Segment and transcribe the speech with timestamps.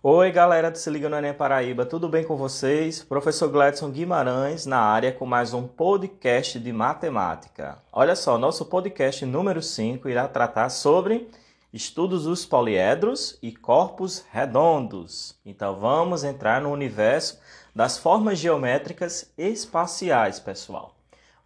[0.00, 3.02] Oi, galera do Se Liga no Enem Paraíba, tudo bem com vocês?
[3.02, 7.82] Professor Gladson Guimarães na área com mais um podcast de matemática.
[7.92, 11.28] Olha só, nosso podcast número 5 irá tratar sobre
[11.72, 15.36] estudos dos poliedros e corpos redondos.
[15.44, 17.40] Então vamos entrar no universo
[17.74, 20.94] das formas geométricas espaciais, pessoal.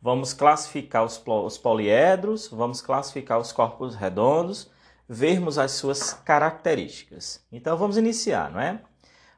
[0.01, 4.71] Vamos classificar os poliedros, vamos classificar os corpos redondos
[5.13, 7.45] vermos as suas características.
[7.53, 8.81] Então vamos iniciar, não é?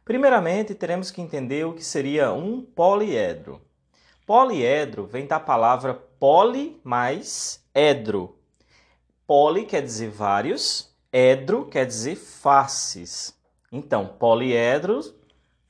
[0.05, 3.61] Primeiramente, teremos que entender o que seria um poliedro.
[4.25, 8.39] Poliedro vem da palavra poli mais edro.
[9.27, 13.35] Poli quer dizer vários, edro quer dizer faces.
[13.73, 15.01] Então, poliedro,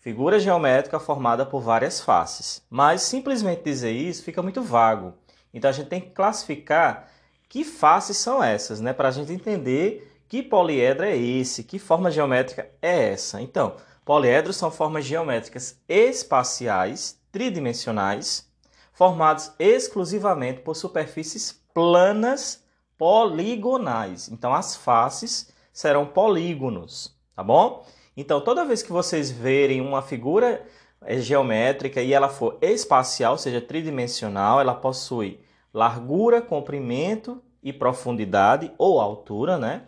[0.00, 2.62] figura geométrica formada por várias faces.
[2.68, 5.14] Mas simplesmente dizer isso fica muito vago.
[5.52, 7.08] Então a gente tem que classificar
[7.48, 8.92] que faces são essas, né?
[8.92, 13.40] Para a gente entender que poliedro é esse, que forma geométrica é essa.
[13.40, 18.48] Então, poliedros são formas geométricas espaciais, tridimensionais,
[18.92, 22.64] formados exclusivamente por superfícies planas
[22.96, 24.28] poligonais.
[24.28, 27.84] Então, as faces serão polígonos, tá bom?
[28.16, 30.64] Então, toda vez que vocês verem uma figura
[31.02, 35.40] eh, geométrica e ela for espacial, ou seja, tridimensional, ela possui
[35.74, 39.82] largura, comprimento e profundidade ou altura, né?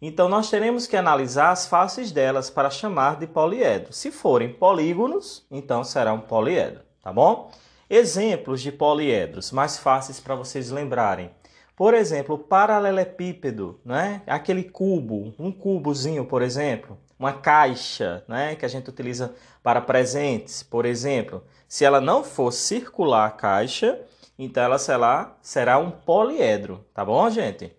[0.00, 3.92] Então nós teremos que analisar as faces delas para chamar de poliedro.
[3.92, 7.50] Se forem polígonos, então será um poliedro, tá bom?
[7.88, 11.30] Exemplos de poliedros mais fáceis para vocês lembrarem.
[11.76, 14.22] Por exemplo, paralelepípedo, né?
[14.26, 20.62] Aquele cubo, um cubozinho, por exemplo, uma caixa, né, que a gente utiliza para presentes,
[20.62, 21.42] por exemplo.
[21.68, 23.98] Se ela não for circular a caixa,
[24.38, 27.72] então ela será, será um poliedro, tá bom, gente?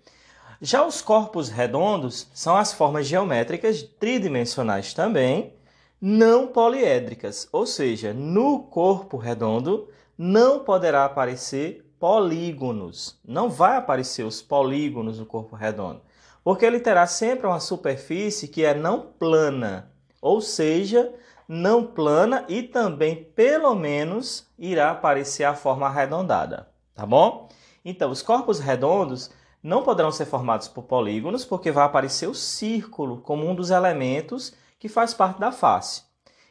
[0.62, 5.54] Já os corpos redondos são as formas geométricas tridimensionais também,
[6.02, 14.42] não poliédricas, ou seja, no corpo redondo não poderá aparecer polígonos, não vai aparecer os
[14.42, 16.02] polígonos no corpo redondo,
[16.44, 21.14] porque ele terá sempre uma superfície que é não plana, ou seja,
[21.48, 27.48] não plana e também, pelo menos, irá aparecer a forma arredondada, tá bom?
[27.86, 29.32] Então, os corpos redondos
[29.64, 34.54] não poderão ser formados por polígonos, porque vai aparecer o círculo como um dos elementos
[34.78, 36.04] que faz parte da face.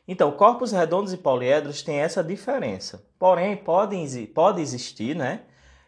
[0.08, 3.04] Então, corpos redondos e poliedros têm essa diferença.
[3.18, 5.42] Porém, podem, pode existir né,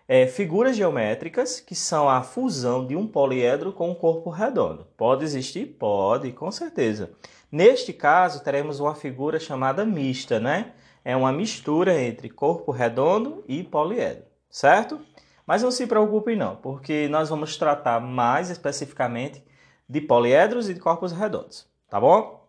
[0.08, 4.86] é, figuras geométricas que são a fusão de um poliedro com um corpo redondo.
[4.96, 5.66] Pode existir?
[5.66, 7.12] Pode, com certeza.
[7.50, 10.72] Neste caso, teremos uma figura chamada mista, né?
[11.04, 15.00] É uma mistura entre corpo redondo e poliedro, certo?
[15.47, 19.42] Mas não se preocupe não, porque nós vamos tratar mais especificamente
[19.88, 22.47] de poliedros e de corpos redondos, tá bom?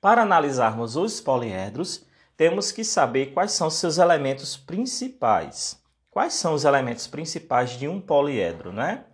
[0.00, 2.04] Para analisarmos os poliedros,
[2.36, 5.82] temos que saber quais são seus elementos principais.
[6.10, 9.04] Quais são os elementos principais de um poliedro, né?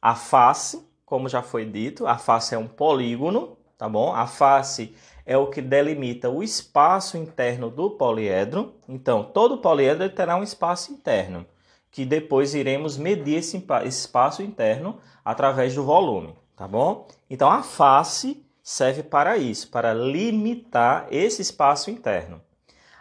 [0.00, 4.12] A face, como já foi dito, a face é um polígono, tá bom?
[4.12, 4.94] A face
[5.24, 8.74] é o que delimita o espaço interno do poliedro.
[8.88, 11.46] Então, todo poliedro terá um espaço interno,
[11.90, 17.06] que depois iremos medir esse espaço interno através do volume, tá bom?
[17.30, 22.40] Então, a face serve para isso, para limitar esse espaço interno.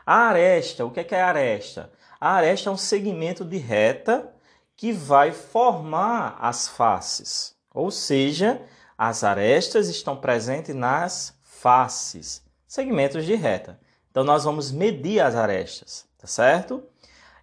[0.05, 1.91] A aresta, o que é, é a aresta?
[2.19, 4.33] A aresta é um segmento de reta
[4.75, 8.61] que vai formar as faces, ou seja,
[9.03, 13.79] as arestas estão presentes nas faces, segmentos de reta.
[14.11, 16.83] Então nós vamos medir as arestas, tá certo?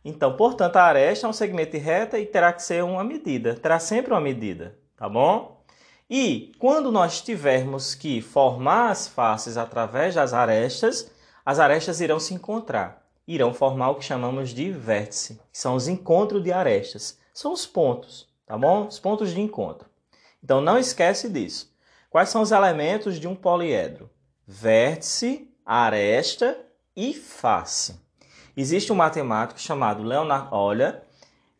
[0.05, 3.57] Então, portanto, a aresta é um segmento de reta e terá que ser uma medida,
[3.57, 5.61] terá sempre uma medida, tá bom?
[6.09, 11.11] E quando nós tivermos que formar as faces através das arestas,
[11.45, 15.89] as arestas irão se encontrar, irão formar o que chamamos de vértice, que são os
[15.89, 18.87] encontros de arestas, são os pontos, tá bom?
[18.87, 19.89] Os pontos de encontro.
[20.43, 21.75] Então não esquece disso.
[22.11, 24.11] Quais são os elementos de um poliedro?
[24.47, 26.59] Vértice, aresta
[26.97, 28.01] e face.
[28.57, 31.03] Existe um matemático chamado Leonard Euler,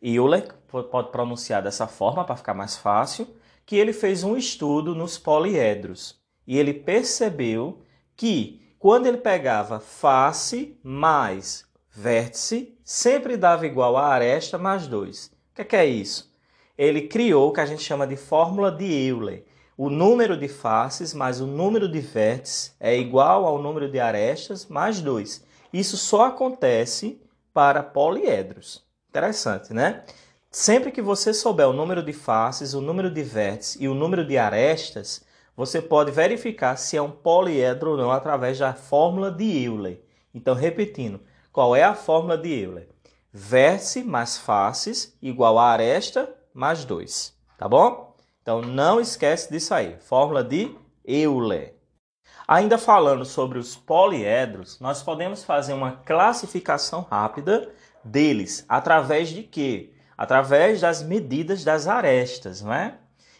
[0.01, 3.27] Euler pode pronunciar dessa forma para ficar mais fácil,
[3.65, 7.81] que ele fez um estudo nos poliedros e ele percebeu
[8.15, 15.27] que quando ele pegava face mais vértice, sempre dava igual a aresta mais 2.
[15.27, 16.33] O que é, que é isso?
[16.79, 19.43] Ele criou o que a gente chama de fórmula de Euler.
[19.77, 24.65] O número de faces mais o número de vértices é igual ao número de arestas
[24.65, 25.43] mais 2.
[25.73, 27.21] Isso só acontece
[27.53, 28.81] para poliedros.
[29.09, 30.05] Interessante, né?
[30.49, 34.25] Sempre que você souber o número de faces, o número de vértices e o número
[34.25, 35.25] de arestas,
[35.57, 40.01] você pode verificar se é um poliedro ou não através da fórmula de Euler.
[40.33, 41.19] Então, repetindo,
[41.51, 42.87] qual é a fórmula de Euler?
[43.33, 48.13] Vértice mais faces igual a aresta mais 2, tá bom?
[48.41, 50.75] Então, não esquece disso aí, fórmula de
[51.05, 51.73] Euler.
[52.45, 57.71] Ainda falando sobre os poliedros, nós podemos fazer uma classificação rápida
[58.03, 59.93] deles através de quê?
[60.17, 62.97] Através das medidas das arestas, não é?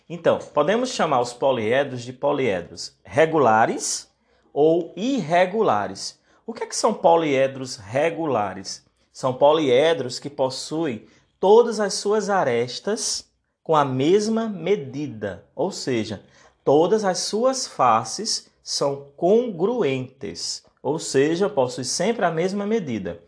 [0.08, 4.10] Então, podemos chamar os poliedros de poliedros regulares
[4.54, 6.18] ou irregulares.
[6.48, 8.86] O que, é que são poliedros regulares?
[9.12, 11.06] São poliedros que possuem
[11.40, 13.30] todas as suas arestas
[13.64, 16.24] com a mesma medida, ou seja,
[16.64, 23.22] todas as suas faces são congruentes, ou seja, possuem sempre a mesma medida.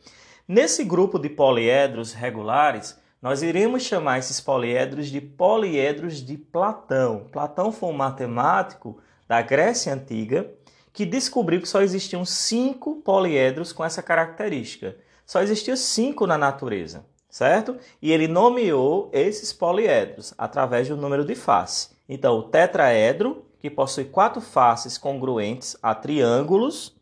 [0.47, 7.27] Nesse grupo de poliedros regulares, nós iremos chamar esses poliedros de poliedros de Platão.
[7.31, 8.97] Platão foi um matemático
[9.27, 10.51] da Grécia Antiga
[10.91, 14.97] que descobriu que só existiam cinco poliedros com essa característica.
[15.25, 17.77] Só existiam cinco na natureza, certo?
[18.01, 21.89] E ele nomeou esses poliedros através do número de face.
[22.07, 26.93] Então, o tetraedro, que possui quatro faces congruentes a triângulos,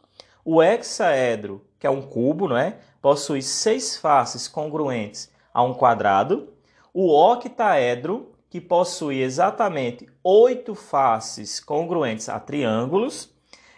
[0.45, 2.77] o hexaedro, que é um cubo, não é?
[3.01, 6.53] Possui seis faces congruentes a um quadrado,
[6.93, 13.33] o octaedro, que possui exatamente oito faces congruentes a triângulos,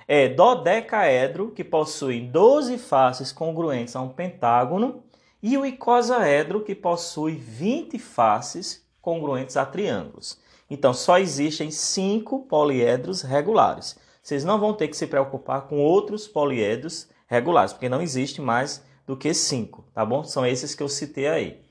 [0.07, 5.03] é dodecaedro, que possui 12 faces congruentes a um pentágono,
[5.41, 10.39] e o icosaedro, que possui 20 faces congruentes a triângulos.
[10.69, 13.97] Então, só existem cinco poliedros regulares.
[14.21, 18.83] Vocês não vão ter que se preocupar com outros poliedros regulares, porque não existe mais
[19.07, 20.23] do que cinco, tá bom?
[20.23, 21.61] São esses que eu citei aí.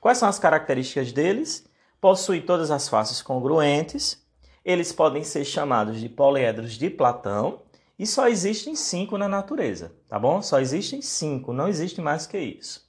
[0.00, 1.64] Quais são as características deles?
[2.00, 4.22] Possui todas as faces congruentes.
[4.62, 7.62] Eles podem ser chamados de poliedros de Platão.
[7.98, 10.42] E só existem cinco na natureza, tá bom?
[10.42, 12.84] Só existem cinco, não existe mais que isso.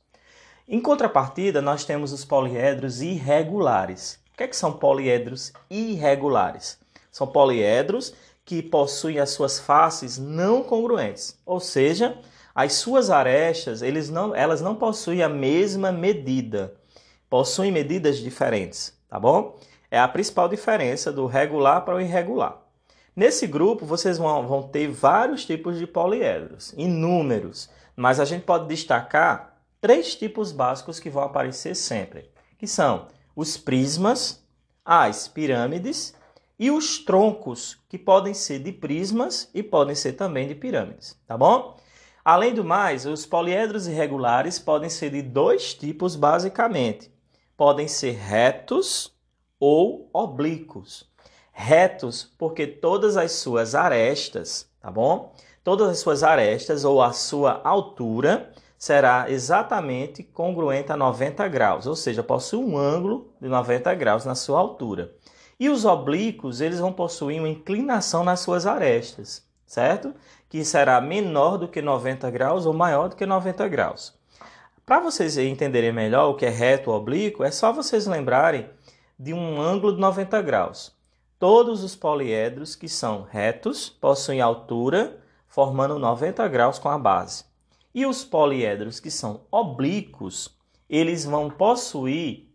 [0.68, 4.20] Em contrapartida, nós temos os poliedros irregulares.
[4.34, 6.80] O que, é que são poliedros irregulares?
[7.12, 8.14] São poliedros
[8.44, 12.18] que possuem as suas faces não congruentes, ou seja,
[12.54, 16.76] as suas arestas não, elas não possuem a mesma medida
[17.30, 19.58] possuem medidas diferentes, tá bom?
[19.90, 22.62] É a principal diferença do regular para o irregular.
[23.16, 28.68] Nesse grupo, vocês vão, vão ter vários tipos de poliedros, inúmeros, mas a gente pode
[28.68, 29.55] destacar
[29.86, 32.28] três tipos básicos que vão aparecer sempre,
[32.58, 34.44] que são os prismas,
[34.84, 36.16] as pirâmides
[36.58, 41.38] e os troncos, que podem ser de prismas e podem ser também de pirâmides, tá
[41.38, 41.78] bom?
[42.24, 47.14] Além do mais, os poliedros irregulares podem ser de dois tipos basicamente,
[47.56, 49.16] podem ser retos
[49.60, 51.08] ou oblíquos.
[51.52, 55.32] Retos porque todas as suas arestas, tá bom?
[55.64, 61.96] Todas as suas arestas ou a sua altura será exatamente congruente a 90 graus, ou
[61.96, 65.14] seja, possui um ângulo de 90 graus na sua altura.
[65.60, 70.14] E os oblíquos, eles vão possuir uma inclinação nas suas arestas, certo?
[70.50, 74.14] Que será menor do que 90 graus ou maior do que 90 graus.
[74.86, 78.70] Para vocês entenderem melhor o que é reto ou oblíquo, é só vocês lembrarem
[79.18, 80.94] de um ângulo de 90 graus.
[81.40, 87.46] Todos os poliedros que são retos possuem altura formando 90 graus com a base.
[87.96, 90.54] E os poliedros que são oblíquos,
[90.90, 92.46] eles vão possuir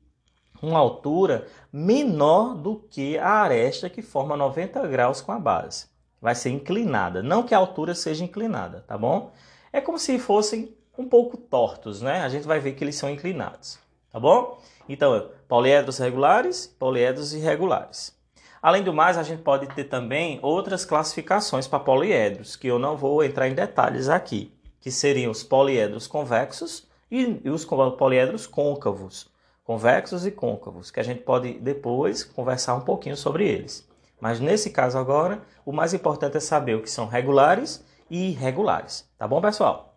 [0.62, 5.86] uma altura menor do que a aresta que forma 90 graus com a base.
[6.20, 9.32] Vai ser inclinada, não que a altura seja inclinada, tá bom?
[9.72, 12.20] É como se fossem um pouco tortos, né?
[12.20, 13.78] A gente vai ver que eles são inclinados,
[14.12, 14.60] tá bom?
[14.86, 18.14] Então, poliedros regulares, poliedros irregulares.
[18.60, 22.94] Além do mais, a gente pode ter também outras classificações para poliedros, que eu não
[22.94, 29.28] vou entrar em detalhes aqui, que seriam os poliedros convexos e os poliedros côncavos,
[29.64, 33.86] convexos e côncavos, que a gente pode depois conversar um pouquinho sobre eles.
[34.20, 39.08] Mas nesse caso agora, o mais importante é saber o que são regulares e irregulares,
[39.18, 39.94] tá bom, pessoal?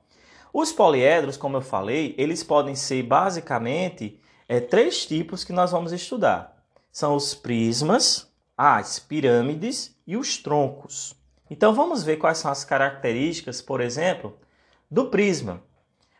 [0.53, 5.91] Os poliedros, como eu falei, eles podem ser basicamente é, três tipos que nós vamos
[5.91, 6.63] estudar.
[6.91, 11.15] São os prismas, as pirâmides e os troncos.
[11.49, 14.37] Então vamos ver quais são as características, por exemplo,
[14.93, 15.59] do prisma.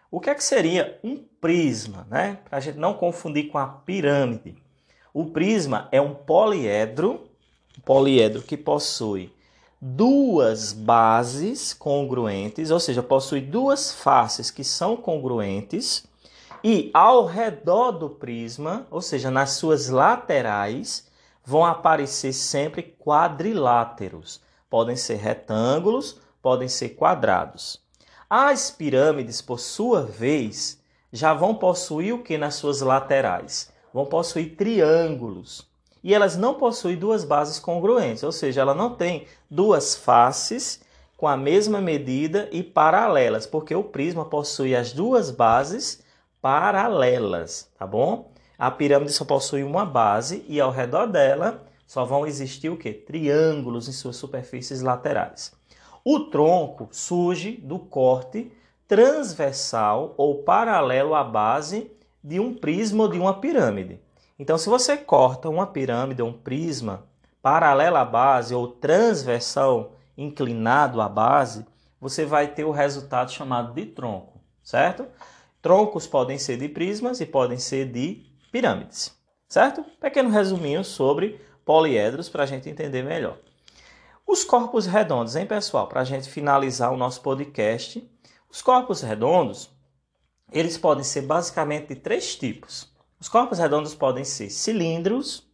[0.10, 2.40] O que é que seria um prisma, né?
[2.44, 4.56] Para a gente não confundir com a pirâmide.
[5.14, 7.30] O prisma é um poliedro,
[7.78, 9.32] um poliedro que possui
[9.80, 16.06] duas bases congruentes, ou seja, possui duas faces que são congruentes,
[16.64, 21.08] e ao redor do prisma, ou seja, nas suas laterais,
[21.46, 24.42] vão aparecer sempre quadriláteros.
[24.68, 27.83] Podem ser retângulos, podem ser quadrados.
[28.36, 33.72] As pirâmides, por sua vez, já vão possuir o que nas suas laterais?
[33.94, 35.70] Vão possuir triângulos.
[36.04, 40.82] E elas não possuem duas bases congruentes, ou seja, ela não tem duas faces
[41.16, 46.02] com a mesma medida e paralelas, porque o prisma possui as duas bases
[46.42, 48.32] paralelas, tá bom?
[48.58, 52.94] A pirâmide só possui uma base e ao redor dela só vão existir o que?
[52.94, 55.52] Triângulos em suas superfícies laterais.
[56.06, 58.52] O tronco surge do corte
[58.88, 61.90] transversal ou paralelo à base
[62.22, 64.02] de um prisma ou de uma pirâmide.
[64.38, 67.06] Então, se você corta uma pirâmide ou um prisma
[67.42, 71.66] paralelo à base ou transversal inclinado à base,
[72.02, 75.06] você vai ter o resultado chamado de tronco, certo?
[75.62, 79.18] Troncos podem ser de prismas e podem ser de pirâmides,
[79.48, 79.86] certo?
[80.02, 83.38] Pequeno resuminho sobre poliedros para a gente entender melhor.
[84.26, 85.88] Os corpos redondos, hein, pessoal?
[85.88, 88.10] Para a gente finalizar o nosso podcast,
[88.50, 89.70] os corpos redondos,
[90.52, 92.92] eles podem ser basicamente de três tipos.
[93.20, 95.48] Os corpos redondos podem ser cilindros,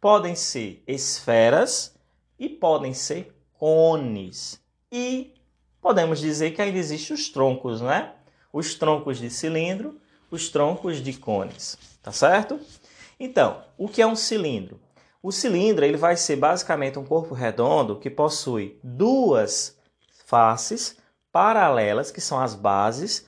[0.00, 1.94] podem ser esferas
[2.38, 4.60] e podem ser cones.
[4.90, 5.34] E
[5.80, 8.14] podemos dizer que ainda existem os troncos, né?
[8.52, 10.00] Os troncos de cilindro,
[10.30, 12.58] os troncos de cones, tá certo?
[13.18, 14.80] Então, o que é um cilindro?
[15.22, 19.78] O cilindro ele vai ser basicamente um corpo redondo que possui duas
[20.26, 20.96] faces
[21.30, 23.24] paralelas, que são as bases,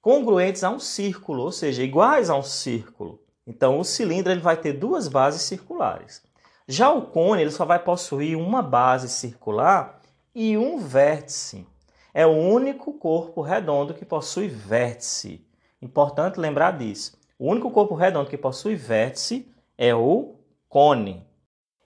[0.00, 3.20] congruentes a um círculo, ou seja, iguais a um círculo.
[3.46, 6.22] Então, o cilindro ele vai ter duas bases circulares.
[6.66, 10.00] Já o cone ele só vai possuir uma base circular
[10.34, 11.66] e um vértice.
[12.14, 15.46] É o único corpo redondo que possui vértice.
[15.82, 17.18] Importante lembrar disso.
[17.38, 21.25] O único corpo redondo que possui vértice é o cone.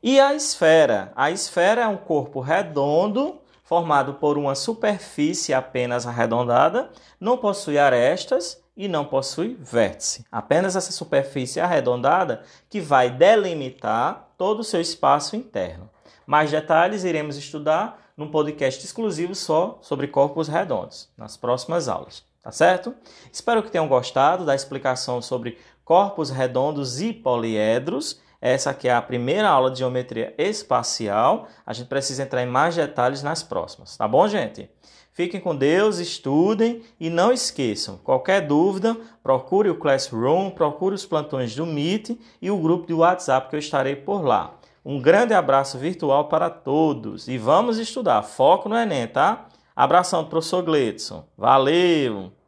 [0.03, 1.13] E a esfera?
[1.15, 3.39] A esfera é um corpo redondo
[3.71, 6.91] formado por uma superfície apenas arredondada,
[7.21, 10.25] não possui arestas e não possui vértice.
[10.33, 15.89] Apenas essa superfície arredondada que vai delimitar todo o seu espaço interno.
[16.27, 22.51] Mais detalhes iremos estudar num podcast exclusivo só sobre corpos redondos, nas próximas aulas, tá
[22.51, 22.93] certo?
[23.33, 28.21] Espero que tenham gostado da explicação sobre corpos redondos e poliedros.
[28.41, 31.47] Essa aqui é a primeira aula de geometria espacial.
[31.67, 34.71] A gente precisa entrar em mais detalhes nas próximas, tá bom, gente?
[35.13, 41.55] Fiquem com Deus, estudem e não esqueçam, qualquer dúvida, procure o Classroom, procure os plantões
[41.55, 44.55] do Meet e o grupo de WhatsApp que eu estarei por lá.
[44.85, 48.23] Um grande abraço virtual para todos e vamos estudar.
[48.23, 49.47] Foco no Enem, tá?
[49.77, 51.27] Abração do professor Gledson.
[51.37, 52.40] Valeu!